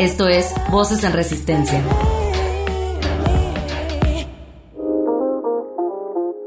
[0.00, 1.84] Esto es Voces en Resistencia.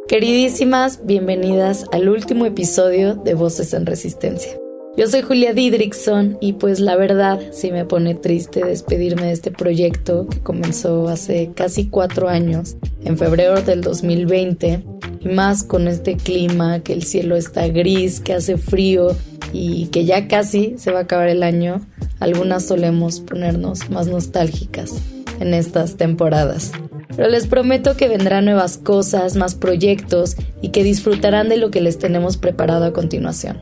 [0.07, 4.57] Queridísimas, bienvenidas al último episodio de Voces en Resistencia.
[4.97, 9.51] Yo soy Julia Didrickson y pues la verdad sí me pone triste despedirme de este
[9.51, 14.83] proyecto que comenzó hace casi cuatro años, en febrero del 2020,
[15.19, 19.15] y más con este clima, que el cielo está gris, que hace frío
[19.51, 21.81] y que ya casi se va a acabar el año,
[22.23, 24.93] algunas solemos ponernos más nostálgicas
[25.41, 26.71] en estas temporadas.
[27.17, 31.81] Pero les prometo que vendrán nuevas cosas, más proyectos y que disfrutarán de lo que
[31.81, 33.61] les tenemos preparado a continuación.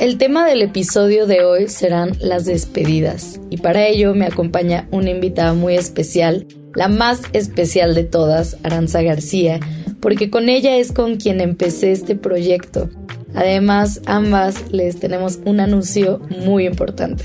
[0.00, 5.10] El tema del episodio de hoy serán las despedidas y para ello me acompaña una
[5.10, 9.60] invitada muy especial, la más especial de todas, Aranza García,
[10.00, 12.90] porque con ella es con quien empecé este proyecto.
[13.34, 17.24] Además, ambas les tenemos un anuncio muy importante.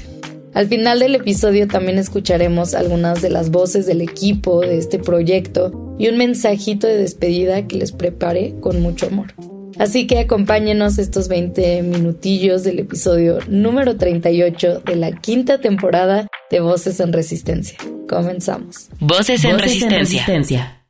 [0.55, 5.97] Al final del episodio también escucharemos algunas de las voces del equipo de este proyecto
[5.99, 9.33] y un mensajito de despedida que les prepare con mucho amor.
[9.77, 16.61] Así que acompáñenos estos 20 minutillos del episodio número 38 de la quinta temporada de
[16.61, 17.77] Voces en Resistencia.
[18.07, 18.87] Comenzamos.
[19.01, 20.81] Voces en, resistencia.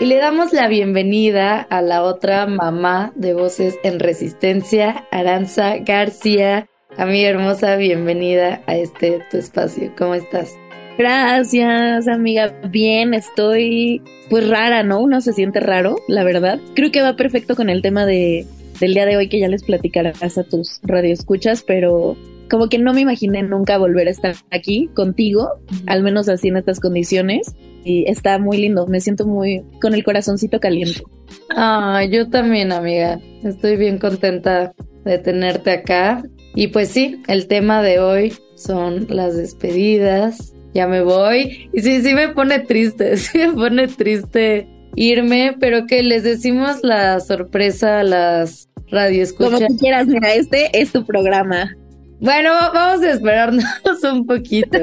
[0.00, 6.68] Y le damos la bienvenida a la otra mamá de Voces en Resistencia, Aranza García.
[6.98, 9.92] A mi hermosa, bienvenida a este tu espacio.
[9.98, 10.56] ¿Cómo estás?
[10.96, 12.54] Gracias, amiga.
[12.70, 15.00] Bien, estoy pues rara, ¿no?
[15.00, 16.58] Uno se siente raro, la verdad.
[16.74, 18.46] Creo que va perfecto con el tema de,
[18.80, 22.16] del día de hoy que ya les platicarás a tus radioescuchas, pero
[22.48, 25.50] como que no me imaginé nunca volver a estar aquí contigo,
[25.86, 27.54] al menos así en estas condiciones.
[27.84, 31.02] Y está muy lindo, me siento muy con el corazoncito caliente.
[31.50, 33.20] Ah, yo también, amiga.
[33.44, 34.72] Estoy bien contenta
[35.04, 36.22] de tenerte acá.
[36.56, 41.68] Y pues sí, el tema de hoy son las despedidas, ya me voy.
[41.74, 44.66] Y sí, sí me pone triste, sí me pone triste
[44.96, 49.60] irme, pero que les decimos la sorpresa a las radioescuchas.
[49.60, 51.76] Como tú quieras, mira, este es tu programa.
[52.20, 53.64] Bueno, vamos a esperarnos
[54.10, 54.78] un poquito.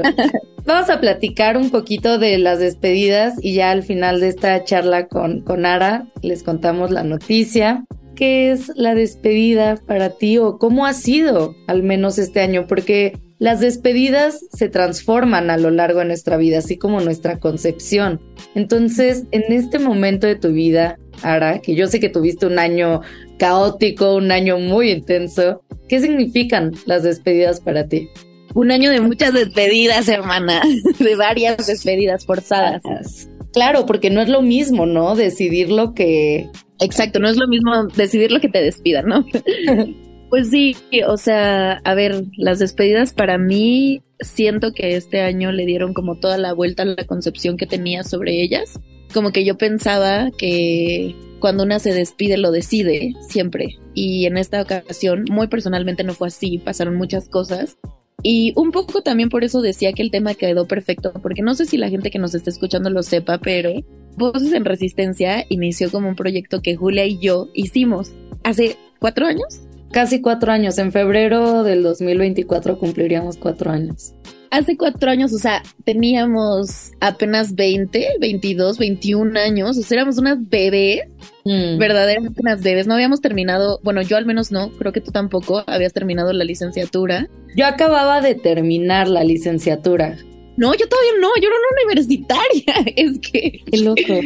[0.65, 5.07] vamos a platicar un poquito de las despedidas y ya al final de esta charla
[5.07, 7.83] con, con Ara les contamos la noticia.
[8.15, 12.67] ¿Qué es la despedida para ti o cómo ha sido al menos este año?
[12.67, 18.21] Porque las despedidas se transforman a lo largo de nuestra vida, así como nuestra concepción.
[18.55, 23.01] Entonces, en este momento de tu vida, Ara, que yo sé que tuviste un año
[23.39, 28.09] caótico, un año muy intenso, ¿qué significan las despedidas para ti?
[28.53, 30.61] Un año de muchas despedidas, hermana,
[30.99, 33.27] de varias despedidas forzadas.
[33.51, 35.15] Claro, porque no es lo mismo, ¿no?
[35.15, 36.49] Decidir lo que...
[36.79, 39.25] Exacto, no es lo mismo decidir lo que te despidan, ¿no?
[40.33, 40.75] Pues sí,
[41.07, 46.15] o sea, a ver, las despedidas para mí siento que este año le dieron como
[46.19, 48.79] toda la vuelta a la concepción que tenía sobre ellas.
[49.13, 53.77] Como que yo pensaba que cuando una se despide lo decide siempre.
[53.93, 57.77] Y en esta ocasión, muy personalmente no fue así, pasaron muchas cosas.
[58.23, 61.67] Y un poco también por eso decía que el tema quedó perfecto, porque no sé
[61.67, 63.71] si la gente que nos está escuchando lo sepa, pero
[64.17, 68.11] Voces en Resistencia inició como un proyecto que Julia y yo hicimos
[68.43, 69.63] hace cuatro años
[69.93, 70.77] casi cuatro años.
[70.77, 74.13] En febrero del 2024 cumpliríamos cuatro años.
[74.51, 80.37] Hace cuatro años, o sea, teníamos apenas 20, 22, 21 años, o sea, éramos unas
[80.47, 81.01] bebés,
[81.43, 81.79] mm.
[81.79, 82.85] verdaderamente unas bebés.
[82.85, 86.43] No habíamos terminado, bueno, yo al menos no, creo que tú tampoco habías terminado la
[86.43, 87.29] licenciatura.
[87.55, 90.17] Yo acababa de terminar la licenciatura.
[90.57, 92.93] No, yo todavía no, yo era una universitaria.
[92.95, 93.61] Es que.
[93.71, 94.21] Qué loco.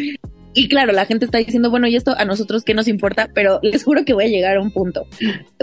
[0.53, 3.29] Y claro, la gente está diciendo, bueno, ¿y esto a nosotros qué nos importa?
[3.33, 5.05] Pero les juro que voy a llegar a un punto.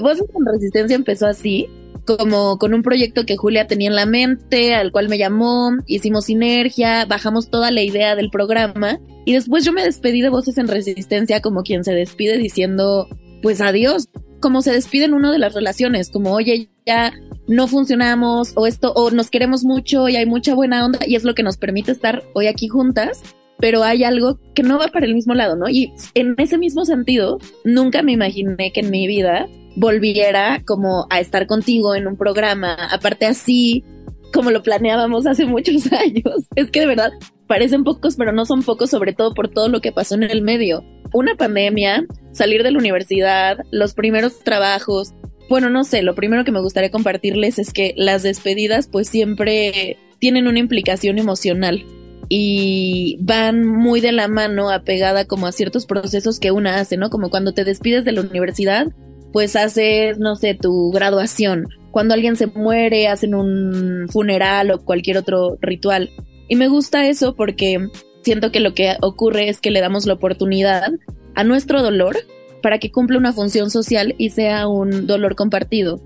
[0.00, 1.69] Voces con Resistencia empezó así,
[2.06, 6.26] como con un proyecto que Julia tenía en la mente, al cual me llamó, hicimos
[6.26, 10.69] sinergia, bajamos toda la idea del programa y después yo me despedí de Voces en
[10.69, 13.08] Resistencia como quien se despide diciendo,
[13.43, 14.08] pues adiós,
[14.40, 17.12] como se despide en una de las relaciones, como oye, ya
[17.46, 21.25] no funcionamos o esto, o nos queremos mucho y hay mucha buena onda y es
[21.25, 23.22] lo que nos permite estar hoy aquí juntas
[23.58, 25.69] pero hay algo que no va para el mismo lado, ¿no?
[25.69, 29.46] Y en ese mismo sentido, nunca me imaginé que en mi vida
[29.76, 33.84] volviera como a estar contigo en un programa, aparte así,
[34.32, 36.46] como lo planeábamos hace muchos años.
[36.56, 37.12] Es que de verdad
[37.46, 40.42] parecen pocos, pero no son pocos, sobre todo por todo lo que pasó en el
[40.42, 40.84] medio.
[41.12, 45.14] Una pandemia, salir de la universidad, los primeros trabajos.
[45.55, 49.99] Bueno, no sé, lo primero que me gustaría compartirles es que las despedidas pues siempre
[50.19, 51.87] tienen una implicación emocional
[52.29, 57.09] y van muy de la mano apegada como a ciertos procesos que una hace, ¿no?
[57.09, 58.89] Como cuando te despides de la universidad,
[59.33, 61.69] pues haces, no sé, tu graduación.
[61.93, 66.11] Cuando alguien se muere, hacen un funeral o cualquier otro ritual.
[66.49, 67.79] Y me gusta eso porque
[68.25, 70.91] siento que lo que ocurre es que le damos la oportunidad
[71.37, 72.17] a nuestro dolor
[72.64, 76.00] para que cumpla una función social y sea un dolor compartido.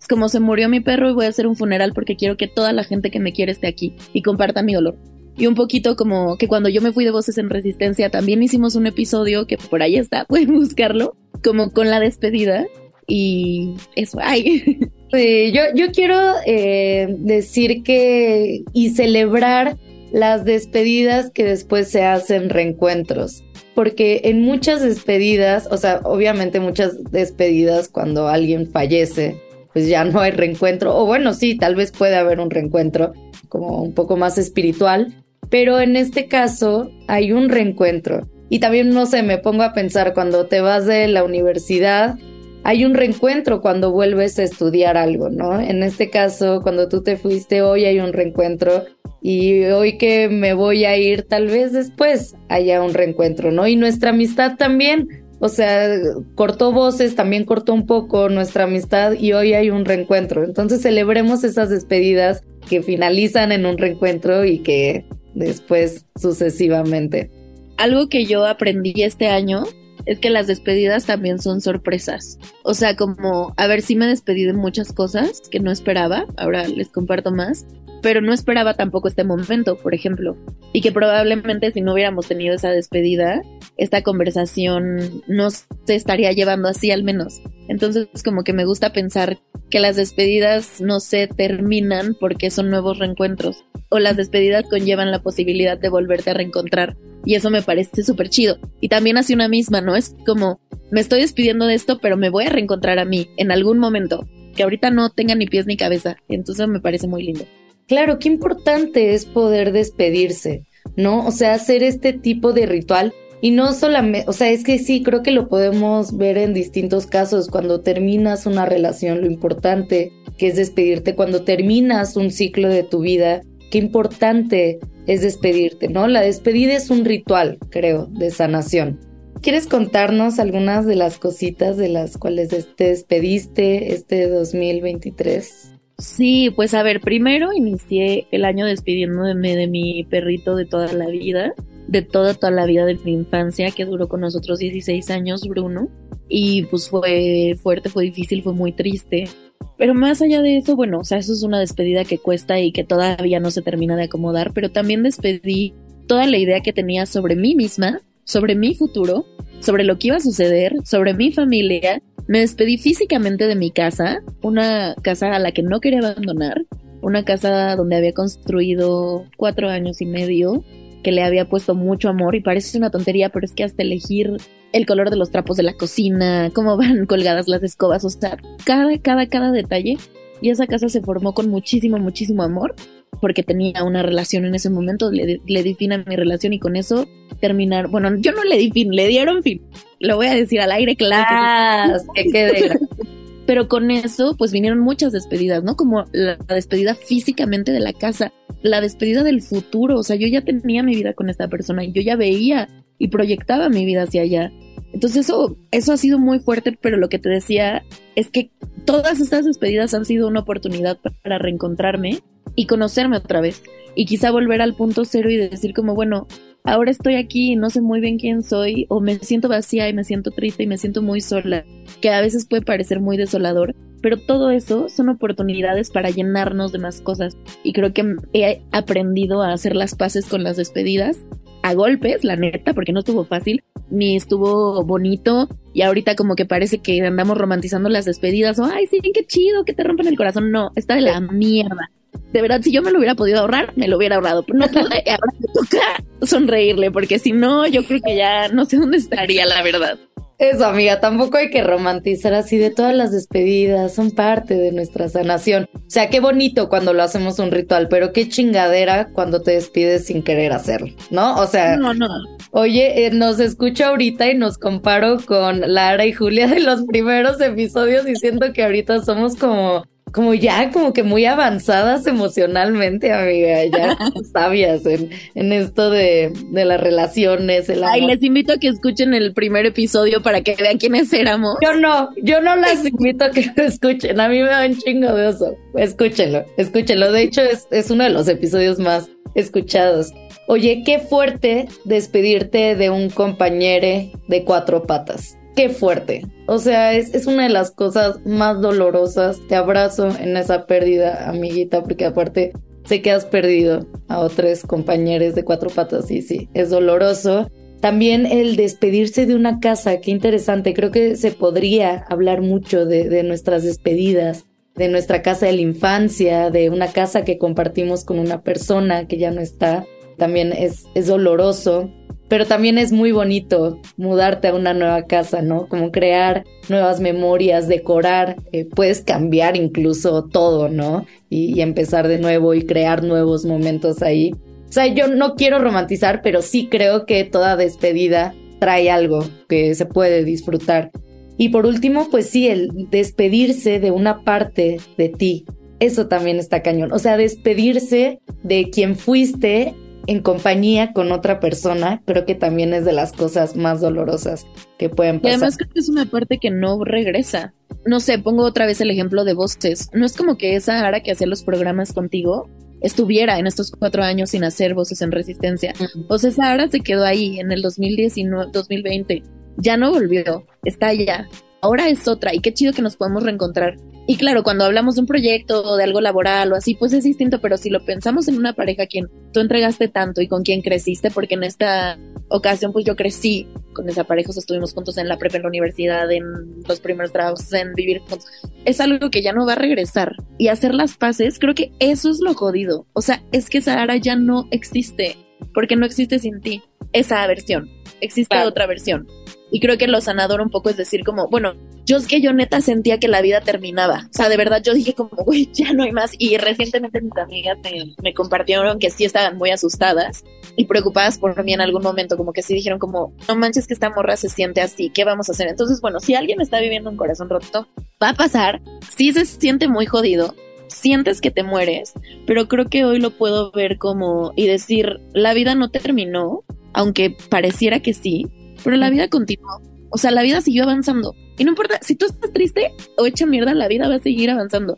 [0.00, 2.46] Es como se murió mi perro y voy a hacer un funeral porque quiero que
[2.46, 4.96] toda la gente que me quiere esté aquí y comparta mi dolor.
[5.36, 8.76] Y un poquito como que cuando yo me fui de Voces en Resistencia también hicimos
[8.76, 12.64] un episodio que por ahí está, pueden buscarlo, como con la despedida.
[13.08, 14.78] Y eso, ay.
[15.52, 19.78] yo, yo quiero eh, decir que y celebrar
[20.12, 23.43] las despedidas que después se hacen reencuentros.
[23.74, 29.40] Porque en muchas despedidas, o sea, obviamente muchas despedidas cuando alguien fallece,
[29.72, 30.96] pues ya no hay reencuentro.
[30.96, 33.12] O bueno, sí, tal vez puede haber un reencuentro
[33.48, 35.14] como un poco más espiritual,
[35.50, 38.28] pero en este caso hay un reencuentro.
[38.48, 42.16] Y también, no sé, me pongo a pensar, cuando te vas de la universidad,
[42.64, 45.60] hay un reencuentro cuando vuelves a estudiar algo, ¿no?
[45.60, 48.84] En este caso, cuando tú te fuiste, hoy hay un reencuentro
[49.20, 53.66] y hoy que me voy a ir, tal vez después haya un reencuentro, ¿no?
[53.66, 55.08] Y nuestra amistad también,
[55.40, 55.90] o sea,
[56.34, 60.42] cortó voces, también cortó un poco nuestra amistad y hoy hay un reencuentro.
[60.42, 67.30] Entonces celebremos esas despedidas que finalizan en un reencuentro y que después sucesivamente.
[67.76, 69.64] Algo que yo aprendí este año
[70.06, 72.38] es que las despedidas también son sorpresas.
[72.62, 76.68] O sea, como, a ver, sí me despedí de muchas cosas que no esperaba, ahora
[76.68, 77.66] les comparto más,
[78.04, 80.36] pero no esperaba tampoco este momento, por ejemplo,
[80.74, 83.40] y que probablemente si no hubiéramos tenido esa despedida,
[83.78, 87.40] esta conversación no se estaría llevando así al menos.
[87.66, 89.38] Entonces, como que me gusta pensar
[89.70, 95.22] que las despedidas no se terminan porque son nuevos reencuentros, o las despedidas conllevan la
[95.22, 96.96] posibilidad de volverte a reencontrar.
[97.24, 98.58] Y eso me parece súper chido.
[98.80, 99.96] Y también hace una misma, ¿no?
[99.96, 100.60] Es como,
[100.90, 104.26] me estoy despidiendo de esto, pero me voy a reencontrar a mí en algún momento,
[104.54, 106.16] que ahorita no tenga ni pies ni cabeza.
[106.28, 107.44] Entonces me parece muy lindo.
[107.86, 110.66] Claro, qué importante es poder despedirse,
[110.96, 111.26] ¿no?
[111.26, 113.12] O sea, hacer este tipo de ritual.
[113.40, 117.06] Y no solamente, o sea, es que sí, creo que lo podemos ver en distintos
[117.06, 117.48] casos.
[117.48, 121.14] Cuando terminas una relación, lo importante que es despedirte.
[121.14, 123.42] Cuando terminas un ciclo de tu vida,
[123.74, 124.78] qué importante
[125.08, 126.06] es despedirte, ¿no?
[126.06, 129.00] La despedida es un ritual, creo, de sanación.
[129.42, 135.74] ¿Quieres contarnos algunas de las cositas de las cuales te despediste este 2023?
[135.98, 141.08] Sí, pues a ver, primero inicié el año despidiéndome de mi perrito de toda la
[141.08, 141.52] vida,
[141.88, 145.88] de toda, toda la vida de mi infancia, que duró con nosotros 16 años, Bruno.
[146.28, 149.28] Y pues fue fuerte, fue difícil, fue muy triste.
[149.76, 152.72] Pero más allá de eso, bueno, o sea, eso es una despedida que cuesta y
[152.72, 155.74] que todavía no se termina de acomodar, pero también despedí
[156.06, 159.26] toda la idea que tenía sobre mí misma, sobre mi futuro,
[159.60, 164.22] sobre lo que iba a suceder, sobre mi familia me despedí físicamente de mi casa,
[164.42, 166.64] una casa a la que no quería abandonar,
[167.02, 170.64] una casa donde había construido cuatro años y medio,
[171.04, 174.32] que le había puesto mucho amor y parece una tontería, pero es que hasta elegir
[174.72, 178.36] el color de los trapos de la cocina, cómo van colgadas las escobas, o sea,
[178.64, 179.96] cada, cada, cada detalle.
[180.40, 182.74] Y esa casa se formó con muchísimo, muchísimo amor,
[183.20, 186.58] porque tenía una relación en ese momento, le, le di fin a mi relación y
[186.58, 187.06] con eso
[187.40, 189.62] terminar, bueno, yo no le di fin, le dieron fin,
[190.00, 191.24] lo voy a decir al aire, claro.
[191.30, 192.78] Ah, que, quede.
[193.46, 195.76] Pero con eso, pues vinieron muchas despedidas, ¿no?
[195.76, 198.32] Como la, despedida físicamente de la casa,
[198.62, 199.98] la despedida del futuro.
[199.98, 203.08] O sea, yo ya tenía mi vida con esta persona y yo ya veía y
[203.08, 204.52] proyectaba mi vida hacia allá.
[204.92, 207.82] Entonces eso, eso ha sido muy fuerte, pero lo que te decía
[208.14, 208.50] es que
[208.84, 212.20] todas estas despedidas han sido una oportunidad para reencontrarme
[212.54, 213.62] y conocerme otra vez.
[213.96, 216.26] Y quizá volver al punto cero y decir como, bueno,
[216.64, 219.92] ahora estoy aquí y no sé muy bien quién soy, o me siento vacía y
[219.92, 221.64] me siento triste y me siento muy sola,
[222.00, 226.78] que a veces puede parecer muy desolador, pero todo eso son oportunidades para llenarnos de
[226.78, 227.36] más cosas.
[227.62, 231.18] Y creo que he aprendido a hacer las paces con las despedidas
[231.62, 235.48] a golpes, la neta, porque no estuvo fácil, ni estuvo bonito.
[235.72, 239.64] Y ahorita como que parece que andamos romantizando las despedidas, o ay, sí, qué chido,
[239.64, 240.50] que te rompen el corazón.
[240.50, 241.90] No, está de la mierda
[242.34, 244.42] de verdad, si yo me lo hubiera podido ahorrar, me lo hubiera ahorrado.
[244.42, 248.64] Pero no pude, ahora me toca sonreírle, porque si no, yo creo que ya no
[248.64, 249.96] sé dónde estaría, la verdad.
[250.38, 255.08] Eso, amiga, tampoco hay que romantizar así de todas las despedidas, son parte de nuestra
[255.08, 255.68] sanación.
[255.72, 260.06] O sea, qué bonito cuando lo hacemos un ritual, pero qué chingadera cuando te despides
[260.06, 261.36] sin querer hacerlo, ¿no?
[261.36, 262.08] O sea, no, no.
[262.50, 267.40] Oye, eh, nos escucho ahorita y nos comparo con Lara y Julia de los primeros
[267.40, 269.84] episodios diciendo que ahorita somos como
[270.14, 273.98] como ya como que muy avanzadas emocionalmente, amiga, ya
[274.32, 277.68] sabias en, en esto de, de, las relaciones.
[277.68, 281.56] El Ay, les invito a que escuchen el primer episodio para que vean quiénes éramos.
[281.60, 284.78] Yo no, yo no las invito a que lo escuchen, a mí me da un
[284.78, 285.56] chingo de oso.
[285.74, 287.10] Escúchenlo, escúchenlo.
[287.10, 290.12] De hecho, es, es uno de los episodios más escuchados.
[290.46, 296.26] Oye, qué fuerte despedirte de un compañero de cuatro patas qué fuerte.
[296.46, 299.40] O sea, es, es, una de las cosas más dolorosas.
[299.48, 302.52] Te abrazo en esa pérdida, amiguita, porque aparte
[302.84, 307.50] sé que has perdido a otros compañeros de cuatro patas y sí, es doloroso.
[307.80, 310.74] También el despedirse de una casa, qué interesante.
[310.74, 315.60] Creo que se podría hablar mucho de, de nuestras despedidas, de nuestra casa de la
[315.60, 319.84] infancia, de una casa que compartimos con una persona que ya no está.
[320.16, 321.90] También es, es doloroso
[322.28, 325.68] pero también es muy bonito mudarte a una nueva casa, ¿no?
[325.68, 331.06] Como crear nuevas memorias, decorar, eh, puedes cambiar incluso todo, ¿no?
[331.28, 334.32] Y, y, empezar de nuevo y crear nuevos momentos ahí.
[334.68, 339.74] O sea, yo no quiero romantizar, pero sí creo que toda despedida trae algo que
[339.74, 340.90] se puede disfrutar.
[341.36, 345.44] Y por último, pues sí, el despedirse de una parte de ti.
[345.80, 346.92] Eso también está cañón.
[346.92, 349.74] O sea, despedirse de quien fuiste
[350.06, 354.46] en compañía con otra persona, creo que también es de las cosas más dolorosas
[354.78, 355.30] que pueden pasar.
[355.30, 357.54] Y además creo que es una parte que no regresa.
[357.86, 359.88] No sé, pongo otra vez el ejemplo de voces.
[359.92, 362.48] No es como que esa Ara que hacía los programas contigo
[362.80, 365.72] estuviera en estos cuatro años sin hacer voces en resistencia.
[366.08, 369.22] O sea, esa Ara se quedó ahí en el 2019, 2020.
[369.56, 371.28] Ya no volvió, está allá.
[371.60, 373.76] Ahora es otra y qué chido que nos podemos reencontrar.
[374.06, 377.04] Y claro, cuando hablamos de un proyecto o de algo laboral o así, pues es
[377.04, 380.42] distinto, pero si lo pensamos en una pareja a quien tú entregaste tanto y con
[380.42, 385.08] quien creciste, porque en esta ocasión pues yo crecí con esa pareja, estuvimos juntos en
[385.08, 386.24] la prepa, en la universidad, en
[386.68, 388.26] los primeros trabajos, en vivir juntos,
[388.64, 390.16] es algo que ya no va a regresar.
[390.38, 392.86] Y hacer las paces, creo que eso es lo jodido.
[392.92, 395.16] O sea, es que Sahara ya no existe,
[395.52, 397.70] porque no existe sin ti, esa versión,
[398.00, 399.06] existe otra versión.
[399.50, 401.54] Y creo que lo sanador un poco es decir como, bueno,
[401.86, 404.08] yo es que yo neta sentía que la vida terminaba.
[404.10, 406.12] O sea, de verdad yo dije como, güey, ya no hay más.
[406.18, 410.24] Y recientemente mis amigas me, me, compartieron que sí estaban muy asustadas
[410.56, 413.74] y preocupadas por mí en algún momento, como que sí dijeron como, no manches que
[413.74, 415.48] esta morra se siente así, ¿qué vamos a hacer?
[415.48, 417.68] Entonces, bueno, si alguien está viviendo un corazón roto,
[418.02, 418.60] va a pasar,
[418.96, 420.34] sí se siente muy jodido,
[420.74, 421.92] sientes que te mueres,
[422.26, 427.16] pero creo que hoy lo puedo ver como y decir, la vida no terminó, aunque
[427.28, 428.26] pareciera que sí,
[428.62, 429.60] pero la vida continuó.
[429.90, 431.14] O sea, la vida siguió avanzando.
[431.38, 434.30] Y no importa, si tú estás triste o hecha mierda, la vida va a seguir
[434.30, 434.76] avanzando.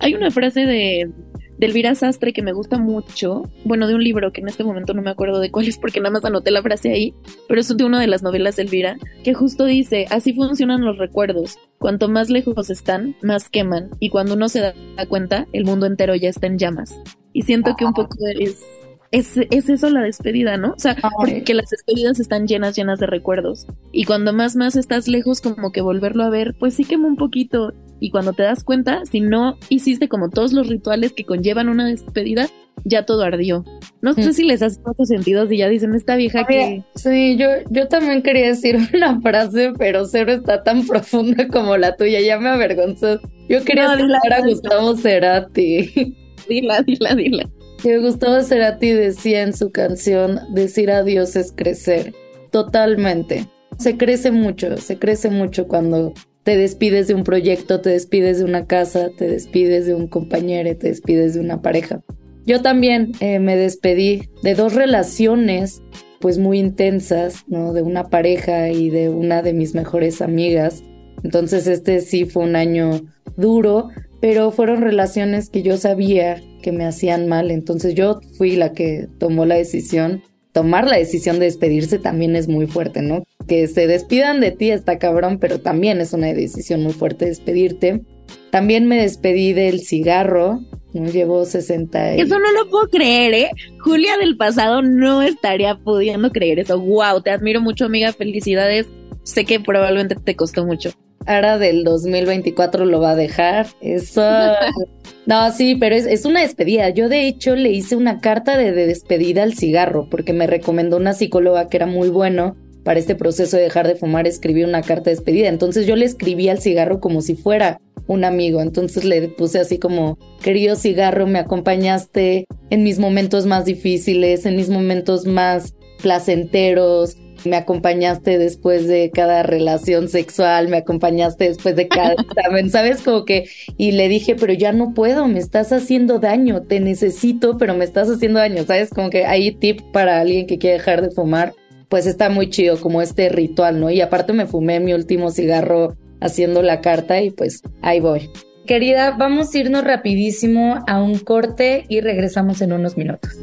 [0.00, 1.10] Hay una frase de,
[1.58, 4.94] de Elvira Sastre que me gusta mucho, bueno, de un libro que en este momento
[4.94, 7.14] no me acuerdo de cuál es porque nada más anoté la frase ahí,
[7.48, 10.98] pero es de una de las novelas de Elvira, que justo dice, así funcionan los
[10.98, 14.74] recuerdos, cuanto más lejos están, más queman, y cuando uno se da
[15.08, 17.00] cuenta, el mundo entero ya está en llamas.
[17.32, 18.62] Y siento que un poco es,
[19.10, 20.72] es, es, eso la despedida, ¿no?
[20.72, 23.66] O sea, porque las despedidas están llenas, llenas de recuerdos.
[23.92, 27.16] Y cuando más, más estás lejos, como que volverlo a ver, pues sí quema un
[27.16, 27.72] poquito.
[28.00, 31.86] Y cuando te das cuenta, si no hiciste como todos los rituales que conllevan una
[31.86, 32.48] despedida,
[32.84, 33.64] ya todo ardió.
[34.02, 34.32] No sé mm.
[34.32, 36.84] si les hace mucho sentido si ya dicen esta vieja que...
[36.94, 41.96] Sí, yo, yo también quería decir una frase, pero cero está tan profunda como la
[41.96, 43.20] tuya, ya me avergonzó.
[43.48, 46.16] Yo quería no, a Gustavo Cerati.
[46.48, 47.50] Dila, dila, dila
[47.82, 52.14] que Gustavo Cerati decía en su canción, decir adiós es crecer.
[52.50, 53.46] Totalmente.
[53.78, 56.14] Se crece mucho, se crece mucho cuando
[56.46, 60.76] te despides de un proyecto, te despides de una casa, te despides de un compañero,
[60.76, 62.02] te despides de una pareja.
[62.46, 65.82] Yo también eh, me despedí de dos relaciones
[66.20, 67.72] pues muy intensas, ¿no?
[67.72, 70.84] De una pareja y de una de mis mejores amigas.
[71.24, 73.00] Entonces este sí fue un año
[73.36, 73.88] duro,
[74.20, 79.08] pero fueron relaciones que yo sabía que me hacían mal, entonces yo fui la que
[79.18, 80.22] tomó la decisión.
[80.52, 83.24] Tomar la decisión de despedirse también es muy fuerte, ¿no?
[83.48, 88.02] Que se despidan de ti está cabrón, pero también es una decisión muy fuerte despedirte.
[88.50, 90.60] También me despedí del cigarro,
[90.92, 91.10] ¿no?
[91.10, 93.50] Llevo 60 Eso no lo puedo creer, ¿eh?
[93.80, 96.80] Julia del pasado no estaría pudiendo creer eso.
[96.80, 98.12] Wow, te admiro mucho, amiga.
[98.12, 98.86] Felicidades.
[99.22, 100.90] Sé que probablemente te costó mucho.
[101.26, 103.66] Ahora del 2024 lo va a dejar.
[103.80, 104.22] Eso.
[105.26, 106.88] No, sí, pero es, es, una despedida.
[106.90, 110.98] Yo de hecho le hice una carta de, de, despedida al cigarro porque me recomendó
[110.98, 112.54] una psicóloga que era muy bueno
[112.86, 115.48] para este proceso de dejar de fumar, escribí una carta de despedida.
[115.48, 118.60] Entonces yo le escribí al cigarro como si fuera un amigo.
[118.60, 124.54] Entonces le puse así como, querido cigarro, me acompañaste en mis momentos más difíciles, en
[124.54, 131.88] mis momentos más placenteros, me acompañaste después de cada relación sexual, me acompañaste después de
[131.88, 133.02] cada examen, ¿sabes?
[133.02, 137.58] Como que, y le dije, pero ya no puedo, me estás haciendo daño, te necesito,
[137.58, 138.90] pero me estás haciendo daño, ¿sabes?
[138.90, 141.52] Como que hay tip para alguien que quiere dejar de fumar,
[141.88, 143.90] pues está muy chido como este ritual, ¿no?
[143.90, 148.30] Y aparte me fumé mi último cigarro haciendo la carta y pues ahí voy.
[148.66, 153.38] Querida, vamos a irnos rapidísimo a un corte y regresamos en unos minutos.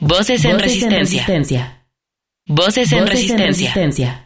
[0.00, 1.86] Voces en, resistencia.
[2.46, 4.23] Voces en resistencia.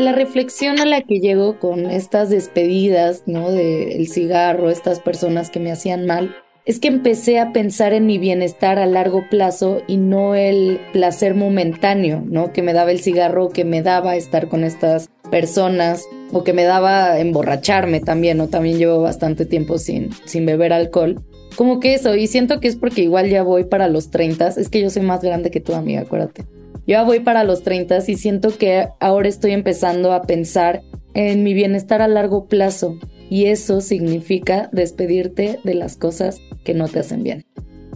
[0.00, 3.50] La reflexión a la que llego con estas despedidas, ¿no?
[3.50, 8.16] Del cigarro, estas personas que me hacían mal, es que empecé a pensar en mi
[8.16, 12.50] bienestar a largo plazo y no el placer momentáneo, ¿no?
[12.50, 16.64] Que me daba el cigarro, que me daba estar con estas personas o que me
[16.64, 18.48] daba emborracharme también, ¿no?
[18.48, 21.22] También llevo bastante tiempo sin, sin beber alcohol
[21.56, 24.70] como que eso, y siento que es porque igual ya voy para los 30, es
[24.70, 26.46] que yo soy más grande que tu amiga, acuérdate.
[26.86, 30.82] Yo ya voy para los 30 y siento que ahora estoy empezando a pensar
[31.14, 36.88] en mi bienestar a largo plazo y eso significa despedirte de las cosas que no
[36.88, 37.46] te hacen bien.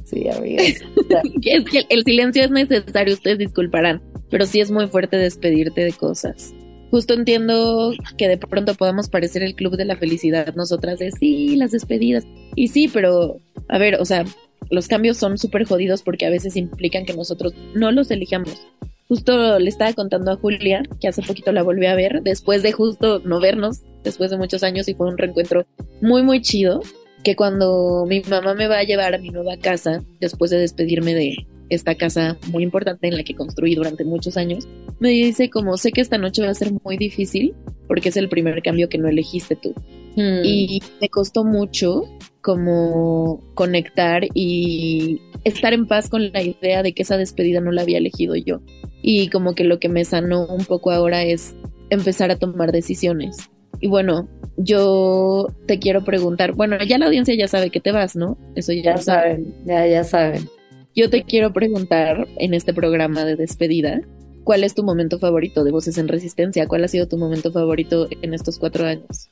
[0.04, 0.62] Sí, amiga.
[1.42, 5.92] es que el silencio es necesario, ustedes disculparán, pero sí es muy fuerte despedirte de
[5.92, 6.54] cosas
[6.94, 11.56] justo entiendo que de pronto podamos parecer el club de la felicidad, nosotras de sí,
[11.56, 12.24] las despedidas.
[12.54, 14.24] Y sí, pero a ver, o sea,
[14.70, 18.66] los cambios son súper jodidos porque a veces implican que nosotros no los elijamos.
[19.08, 22.72] Justo le estaba contando a Julia, que hace poquito la volví a ver, después de
[22.72, 25.66] justo no vernos, después de muchos años, y fue un reencuentro
[26.00, 26.80] muy, muy chido,
[27.22, 31.14] que cuando mi mamá me va a llevar a mi nueva casa, después de despedirme
[31.14, 34.68] de, esta casa muy importante en la que construí durante muchos años,
[35.00, 37.54] me dice como sé que esta noche va a ser muy difícil
[37.88, 39.74] porque es el primer cambio que no elegiste tú.
[40.16, 40.44] Hmm.
[40.44, 42.04] Y me costó mucho
[42.40, 47.82] como conectar y estar en paz con la idea de que esa despedida no la
[47.82, 48.60] había elegido yo.
[49.02, 51.54] Y como que lo que me sanó un poco ahora es
[51.90, 53.50] empezar a tomar decisiones.
[53.80, 58.16] Y bueno, yo te quiero preguntar, bueno, ya la audiencia ya sabe que te vas,
[58.16, 58.38] ¿no?
[58.54, 60.48] Eso ya, ya saben, ya, ya saben.
[60.94, 64.00] Yo te quiero preguntar en este programa de despedida,
[64.44, 66.68] ¿cuál es tu momento favorito de Voces en Resistencia?
[66.68, 69.30] ¿Cuál ha sido tu momento favorito en estos cuatro años?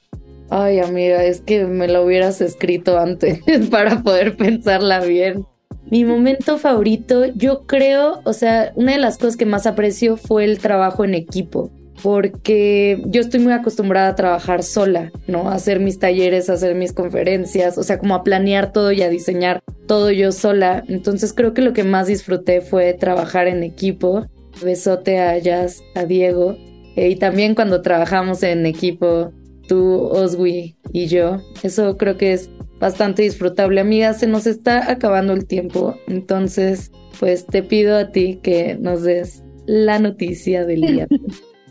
[0.55, 5.47] Ay, amiga, es que me lo hubieras escrito antes para poder pensarla bien.
[5.91, 10.45] Mi momento favorito, yo creo, o sea, una de las cosas que más aprecio fue
[10.45, 11.71] el trabajo en equipo
[12.03, 15.49] porque yo estoy muy acostumbrada a trabajar sola, ¿no?
[15.49, 19.63] Hacer mis talleres, hacer mis conferencias, o sea, como a planear todo y a diseñar
[19.87, 20.85] todo yo sola.
[20.89, 24.27] Entonces creo que lo que más disfruté fue trabajar en equipo.
[24.63, 26.57] Besote a Jazz, a Diego.
[26.97, 29.33] Eh, y también cuando trabajamos en equipo,
[29.73, 31.39] tú, Oswi y yo.
[31.63, 33.81] Eso creo que es bastante disfrutable.
[33.81, 35.97] Amiga, se nos está acabando el tiempo.
[36.09, 41.09] Entonces, pues te pido a ti que nos des la noticia del día.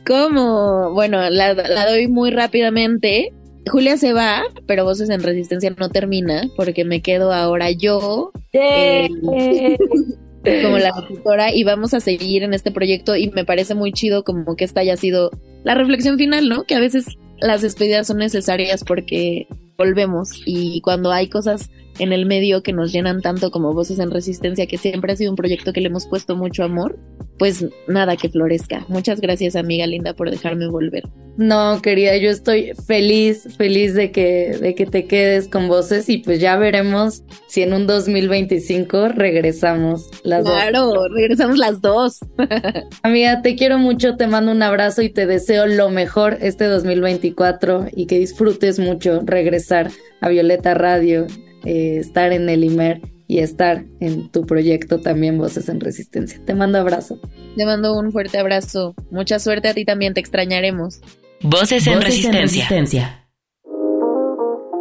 [0.07, 0.91] ¿Cómo?
[0.93, 3.33] Bueno, la, doy muy rápidamente.
[3.67, 9.07] Julia se va, pero Voces en Resistencia no termina porque me quedo ahora yo eh,
[10.63, 14.23] como la tutora y vamos a seguir en este proyecto y me parece muy chido
[14.23, 15.29] como que esta haya sido
[15.63, 16.63] la reflexión final, ¿no?
[16.63, 17.05] Que a veces
[17.41, 22.91] las despedidas son necesarias porque volvemos y cuando hay cosas en el medio que nos
[22.91, 26.07] llenan tanto como Voces en Resistencia, que siempre ha sido un proyecto que le hemos
[26.07, 26.97] puesto mucho amor,
[27.37, 28.85] pues nada, que florezca.
[28.87, 31.03] Muchas gracias, amiga linda, por dejarme volver.
[31.37, 36.17] No, querida, yo estoy feliz, feliz de que, de que te quedes con Voces y
[36.17, 40.53] pues ya veremos si en un 2025 regresamos las dos.
[40.53, 42.19] Claro, regresamos las dos.
[43.03, 47.87] amiga, te quiero mucho, te mando un abrazo y te deseo lo mejor este 2024
[47.93, 51.27] y que disfrutes mucho regresar a Violeta Radio
[51.65, 56.41] eh, estar en el IMER y estar en tu proyecto también Voces en Resistencia.
[56.45, 57.19] Te mando abrazo.
[57.55, 58.93] Te mando un fuerte abrazo.
[59.09, 60.99] Mucha suerte a ti también, te extrañaremos.
[61.41, 63.21] Voces en, resistencia.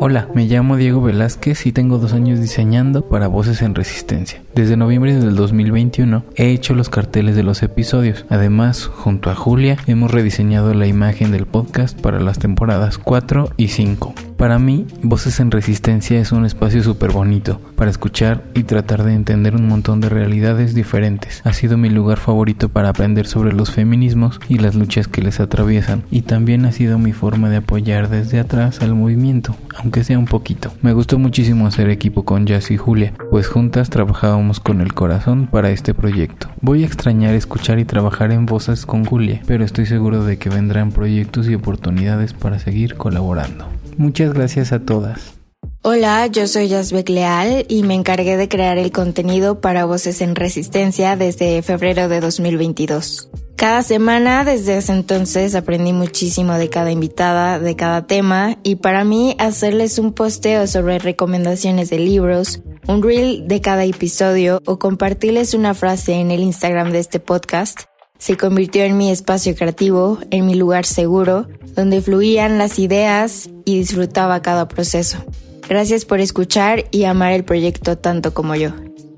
[0.01, 4.43] Hola, me llamo Diego Velázquez y tengo dos años diseñando para Voces en Resistencia.
[4.55, 8.25] Desde noviembre del 2021 he hecho los carteles de los episodios.
[8.31, 13.69] Además, junto a Julia, hemos rediseñado la imagen del podcast para las temporadas 4 y
[13.69, 14.15] 5.
[14.41, 19.13] Para mí, Voces en Resistencia es un espacio súper bonito para escuchar y tratar de
[19.13, 21.43] entender un montón de realidades diferentes.
[21.45, 25.41] Ha sido mi lugar favorito para aprender sobre los feminismos y las luchas que les
[25.41, 30.19] atraviesan y también ha sido mi forma de apoyar desde atrás al movimiento, aunque sea
[30.19, 30.73] un poquito.
[30.81, 35.49] Me gustó muchísimo hacer equipo con Jazz y Julia, pues juntas trabajábamos con el corazón
[35.49, 36.49] para este proyecto.
[36.63, 40.49] Voy a extrañar escuchar y trabajar en Voces con Julia, pero estoy seguro de que
[40.49, 43.67] vendrán proyectos y oportunidades para seguir colaborando.
[44.01, 45.35] Muchas gracias a todas.
[45.83, 50.37] Hola, yo soy Jasbek Leal y me encargué de crear el contenido para Voces en
[50.37, 53.29] Resistencia desde febrero de 2022.
[53.57, 59.05] Cada semana desde ese entonces aprendí muchísimo de cada invitada, de cada tema y para
[59.05, 65.53] mí hacerles un posteo sobre recomendaciones de libros, un reel de cada episodio o compartirles
[65.53, 67.81] una frase en el Instagram de este podcast
[68.21, 73.79] se convirtió en mi espacio creativo, en mi lugar seguro, donde fluían las ideas y
[73.79, 75.25] disfrutaba cada proceso.
[75.69, 78.73] Gracias por escuchar y amar el proyecto tanto como yo.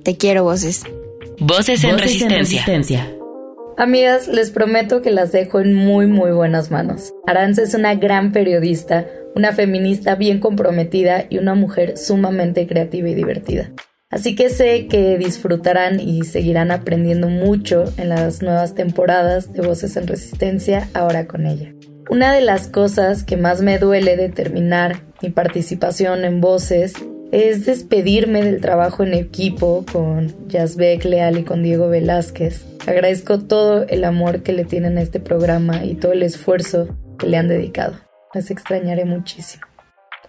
[0.05, 0.85] Te quiero, voces.
[1.41, 3.13] Voces en, resistencia.
[3.77, 7.13] Amigas, les prometo que las dejo en muy muy buenas manos.
[7.27, 13.15] Aranza es una gran periodista, una feminista bien comprometida y una mujer sumamente creativa y
[13.15, 13.73] divertida.
[14.13, 19.97] Así que sé que disfrutarán y seguirán aprendiendo mucho en las nuevas temporadas de Voces
[19.97, 21.73] en Resistencia ahora con ella.
[22.11, 26.93] Una de las cosas que más me duele de terminar mi participación en Voces
[27.31, 32.67] es despedirme del trabajo en equipo con Jasbek Leal y con Diego Velázquez.
[32.87, 37.29] Agradezco todo el amor que le tienen a este programa y todo el esfuerzo que
[37.29, 37.95] le han dedicado.
[38.35, 39.72] Les extrañaré muchísimo.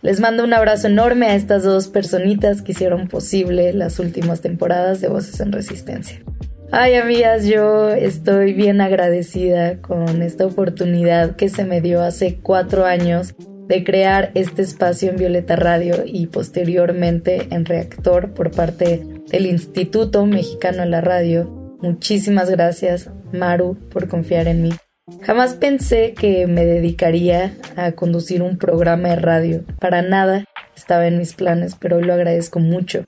[0.03, 4.99] Les mando un abrazo enorme a estas dos personitas que hicieron posible las últimas temporadas
[4.99, 6.21] de Voces en Resistencia.
[6.71, 12.85] Ay, amigas, yo estoy bien agradecida con esta oportunidad que se me dio hace cuatro
[12.85, 13.33] años
[13.69, 20.25] de crear este espacio en Violeta Radio y posteriormente en Reactor por parte del Instituto
[20.25, 21.77] Mexicano de la Radio.
[21.81, 24.71] Muchísimas gracias, Maru, por confiar en mí.
[25.21, 29.63] Jamás pensé que me dedicaría a conducir un programa de radio.
[29.81, 30.45] Para nada
[30.77, 33.03] estaba en mis planes, pero hoy lo agradezco mucho.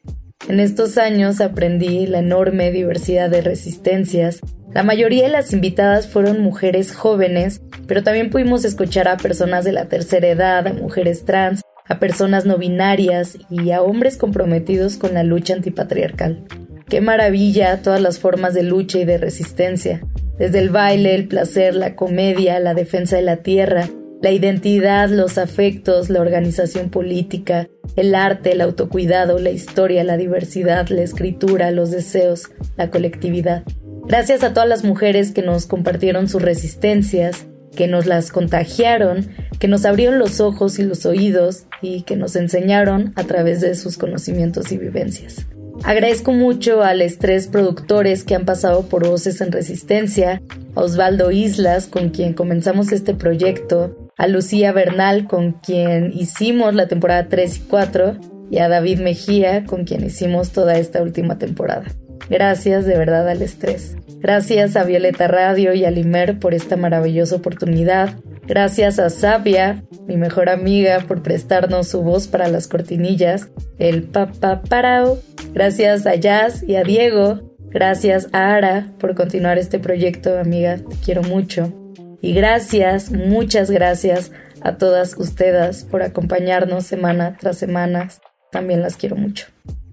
[0.49, 4.41] En estos años aprendí la enorme diversidad de resistencias.
[4.73, 9.71] La mayoría de las invitadas fueron mujeres jóvenes, pero también pudimos escuchar a personas de
[9.71, 15.13] la tercera edad, a mujeres trans, a personas no binarias y a hombres comprometidos con
[15.13, 16.43] la lucha antipatriarcal.
[16.89, 20.01] Qué maravilla todas las formas de lucha y de resistencia
[20.37, 23.89] desde el baile, el placer, la comedia, la defensa de la tierra,
[24.21, 30.87] la identidad, los afectos, la organización política, el arte, el autocuidado, la historia, la diversidad,
[30.89, 33.63] la escritura, los deseos, la colectividad.
[34.07, 39.67] Gracias a todas las mujeres que nos compartieron sus resistencias, que nos las contagiaron, que
[39.67, 43.97] nos abrieron los ojos y los oídos y que nos enseñaron a través de sus
[43.97, 45.45] conocimientos y vivencias.
[45.83, 50.41] Agradezco mucho a los tres productores que han pasado por Voces en Resistencia,
[50.73, 56.87] a Osvaldo Islas, con quien comenzamos este proyecto, a Lucía Bernal, con quien hicimos la
[56.87, 58.17] temporada 3 y 4,
[58.49, 61.85] y a David Mejía, con quien hicimos toda esta última temporada.
[62.29, 63.95] Gracias de verdad al estrés.
[64.19, 68.15] Gracias a Violeta Radio y a Limer por esta maravillosa oportunidad.
[68.47, 74.61] Gracias a Sabia, mi mejor amiga, por prestarnos su voz para las cortinillas, el papá
[74.61, 75.17] parao.
[75.53, 77.55] Gracias a Jazz y a Diego.
[77.71, 81.73] Gracias a Ara por continuar este proyecto, amiga, te quiero mucho.
[82.21, 84.31] Y gracias, muchas gracias
[84.61, 88.09] a todas ustedes por acompañarnos semana tras semana.
[88.51, 89.47] También las quiero mucho.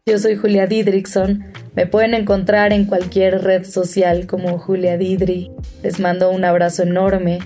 [0.05, 1.45] Yo soy Julia Didrikson.
[1.75, 5.51] Me pueden encontrar en cualquier red social como Julia Didri.
[5.83, 7.39] Les mando un abrazo enorme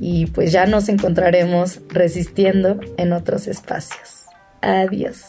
[0.00, 4.26] y pues ya nos encontraremos resistiendo en otros espacios.
[4.60, 5.22] Adiós.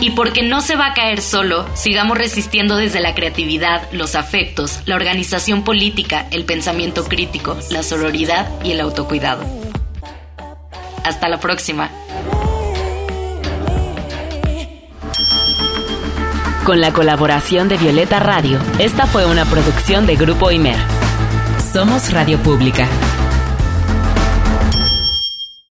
[0.00, 4.80] Y porque no se va a caer solo, sigamos resistiendo desde la creatividad, los afectos,
[4.86, 9.44] la organización política, el pensamiento crítico, la sororidad y el autocuidado.
[11.04, 11.90] Hasta la próxima.
[16.64, 20.76] Con la colaboración de Violeta Radio, esta fue una producción de Grupo Imer.
[21.72, 22.86] Somos Radio Pública.